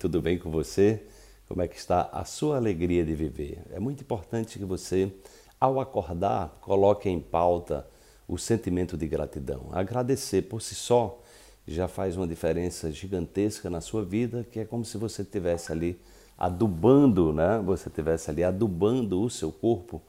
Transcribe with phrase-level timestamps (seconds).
[0.00, 1.02] tudo bem com você?
[1.46, 3.62] Como é que está a sua alegria de viver?
[3.70, 5.12] É muito importante que você,
[5.60, 7.86] ao acordar, coloque em pauta
[8.26, 9.68] o sentimento de gratidão.
[9.72, 11.20] Agradecer por si só
[11.68, 16.00] já faz uma diferença gigantesca na sua vida, que é como se você estivesse ali
[16.38, 17.60] adubando, né?
[17.66, 20.00] Você estivesse ali adubando o seu corpo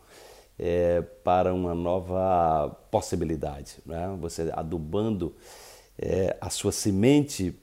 [0.57, 4.17] é, para uma nova possibilidade, né?
[4.21, 5.35] Você adubando
[5.99, 7.53] é, a sua semente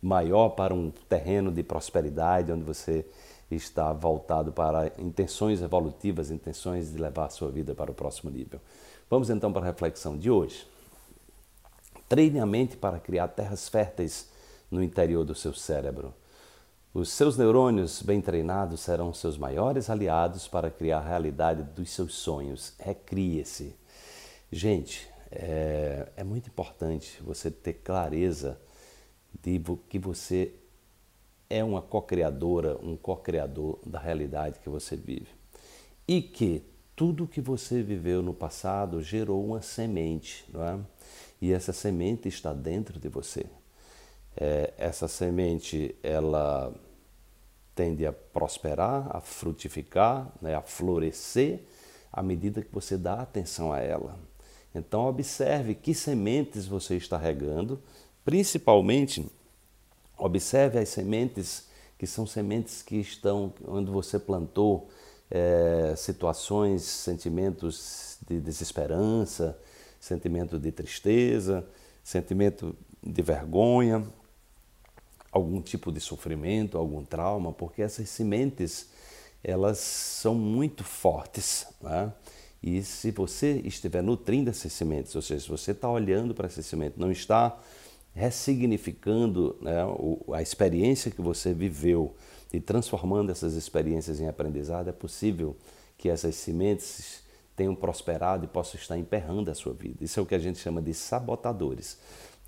[0.00, 3.06] maior para um terreno de prosperidade, onde você
[3.50, 8.60] está voltado para intenções evolutivas, intenções de levar a sua vida para o próximo nível.
[9.08, 10.66] Vamos então para a reflexão de hoje.
[12.08, 14.28] Treine a mente para criar terras férteis
[14.70, 16.14] no interior do seu cérebro.
[16.92, 22.14] Os seus neurônios bem treinados serão seus maiores aliados para criar a realidade dos seus
[22.14, 22.74] sonhos.
[22.80, 23.76] Recrie-se.
[24.50, 28.60] Gente, é, é muito importante você ter clareza
[29.42, 30.54] de que você
[31.48, 35.28] é uma co-criadora, um co-criador da realidade que você vive.
[36.06, 36.62] E que
[36.94, 40.78] tudo que você viveu no passado gerou uma semente, não é?
[41.40, 43.46] E essa semente está dentro de você.
[44.36, 46.72] É, essa semente, ela
[47.74, 51.60] tende a prosperar, a frutificar, né, a florescer
[52.12, 54.18] à medida que você dá atenção a ela.
[54.74, 57.80] Então, observe que sementes você está regando,
[58.30, 59.26] principalmente
[60.16, 61.64] observe as sementes
[61.98, 64.88] que são sementes que estão onde você plantou
[65.28, 69.58] é, situações, sentimentos de desesperança,
[69.98, 71.66] sentimento de tristeza,
[72.04, 74.06] sentimento de vergonha,
[75.32, 78.90] algum tipo de sofrimento, algum trauma, porque essas sementes
[79.42, 81.66] elas são muito fortes.
[81.80, 82.12] Né?
[82.62, 86.64] E se você estiver nutrindo essas sementes, ou seja, se você está olhando para essas
[86.64, 87.58] sementes, não está
[88.14, 89.76] ressignificando né,
[90.34, 92.14] a experiência que você viveu
[92.52, 95.56] e transformando essas experiências em aprendizado, é possível
[95.96, 97.22] que essas sementes
[97.54, 100.02] tenham prosperado e possam estar emperrando a sua vida.
[100.02, 101.98] Isso é o que a gente chama de sabotadores.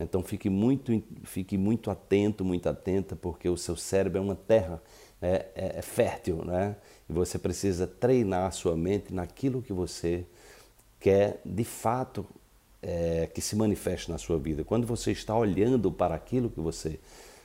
[0.00, 4.82] Então fique muito, fique muito atento, muito atenta, porque o seu cérebro é uma terra
[5.20, 6.76] né, é, é fértil, né?
[7.08, 10.26] E você precisa treinar a sua mente naquilo que você
[10.98, 12.26] quer de fato
[12.82, 14.65] é, que se manifeste na sua vida.
[14.65, 16.98] Quando você está olhando para aquilo que você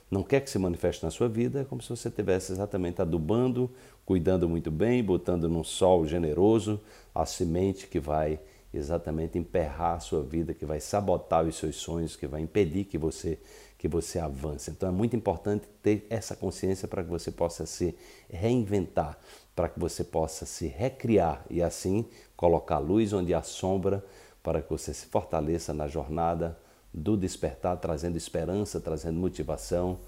[0.09, 3.69] não quer que se manifeste na sua vida, é como se você estivesse exatamente adubando,
[4.05, 6.81] cuidando muito bem, botando num sol generoso
[7.13, 8.39] a semente que vai
[8.73, 12.97] exatamente emperrar a sua vida, que vai sabotar os seus sonhos, que vai impedir que
[12.97, 13.37] você
[13.77, 14.71] que você avance.
[14.71, 17.95] Então é muito importante ter essa consciência para que você possa se
[18.27, 19.19] reinventar,
[19.55, 22.05] para que você possa se recriar e assim
[22.35, 24.03] colocar luz onde há sombra,
[24.47, 26.57] para que você se fortaleça na jornada
[26.93, 29.99] do despertar, trazendo esperança, trazendo motivação,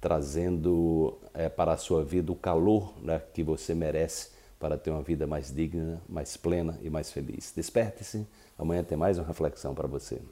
[0.00, 4.30] trazendo é, para a sua vida o calor né, que você merece
[4.60, 7.52] para ter uma vida mais digna, mais plena e mais feliz.
[7.52, 8.24] Desperte-se,
[8.56, 10.22] amanhã tem mais uma reflexão para você.